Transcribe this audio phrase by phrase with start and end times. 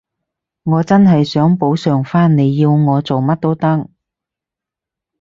[0.63, 3.87] 我真係想補償返，你要我做乜都得